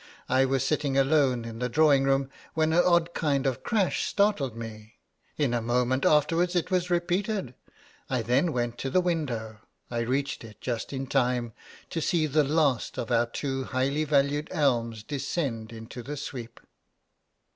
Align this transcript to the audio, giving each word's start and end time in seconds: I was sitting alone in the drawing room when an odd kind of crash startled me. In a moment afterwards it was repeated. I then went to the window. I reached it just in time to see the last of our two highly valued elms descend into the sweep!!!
I 0.29 0.45
was 0.45 0.65
sitting 0.65 0.97
alone 0.97 1.45
in 1.45 1.59
the 1.59 1.69
drawing 1.69 2.05
room 2.05 2.31
when 2.55 2.73
an 2.73 2.83
odd 2.83 3.13
kind 3.13 3.45
of 3.45 3.61
crash 3.61 4.07
startled 4.07 4.57
me. 4.57 4.95
In 5.37 5.53
a 5.53 5.61
moment 5.61 6.05
afterwards 6.07 6.55
it 6.55 6.71
was 6.71 6.89
repeated. 6.89 7.53
I 8.09 8.23
then 8.23 8.51
went 8.51 8.79
to 8.79 8.89
the 8.89 8.99
window. 8.99 9.59
I 9.91 9.99
reached 9.99 10.43
it 10.43 10.59
just 10.59 10.91
in 10.91 11.05
time 11.05 11.53
to 11.91 12.01
see 12.01 12.25
the 12.25 12.43
last 12.43 12.97
of 12.97 13.11
our 13.11 13.27
two 13.27 13.65
highly 13.65 14.03
valued 14.03 14.47
elms 14.49 15.03
descend 15.03 15.71
into 15.71 16.01
the 16.01 16.17
sweep!!! 16.17 16.59